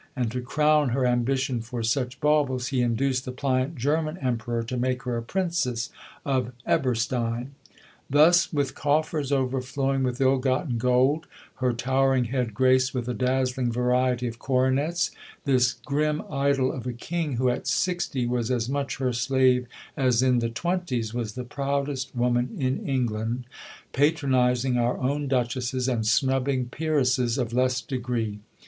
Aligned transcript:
And, 0.15 0.31
to 0.31 0.41
crown 0.41 0.89
her 0.97 1.05
ambition 1.05 1.61
for 1.61 1.83
such 1.83 2.19
baubles, 2.19 2.69
he 2.69 2.81
induced 2.81 3.23
the 3.23 3.31
pliant 3.31 3.75
German 3.75 4.17
Emperor 4.17 4.63
to 4.63 4.75
make 4.75 5.03
her 5.03 5.15
a 5.15 5.21
Princess 5.21 5.91
of 6.25 6.53
Eberstein. 6.65 7.51
Thus, 8.09 8.51
with 8.51 8.73
coffers 8.73 9.31
overflowing 9.31 10.01
with 10.01 10.19
ill 10.19 10.39
gotten 10.39 10.79
gold, 10.79 11.27
her 11.57 11.71
towering 11.71 12.25
head 12.33 12.55
graced 12.55 12.95
with 12.95 13.07
a 13.09 13.13
dazzling 13.13 13.71
variety 13.71 14.25
of 14.25 14.39
coronets, 14.39 15.11
this 15.45 15.73
grim 15.73 16.23
idol 16.31 16.71
of 16.71 16.87
a 16.87 16.93
King, 16.93 17.33
who 17.33 17.51
at 17.51 17.67
sixty 17.67 18.25
was 18.25 18.49
as 18.49 18.67
much 18.67 18.97
her 18.97 19.13
slave 19.13 19.67
as 19.95 20.23
in 20.23 20.39
the 20.39 20.49
twenties, 20.49 21.13
was 21.13 21.33
the 21.33 21.43
proudest 21.43 22.15
woman 22.15 22.55
in 22.57 22.87
England, 22.89 23.45
patronising 23.93 24.79
our 24.79 24.97
own 24.97 25.27
Duchesses, 25.27 25.87
and 25.87 26.07
snubbing 26.07 26.69
Peeresses 26.69 27.37
of 27.37 27.53
less 27.53 27.81
degree. 27.81 28.39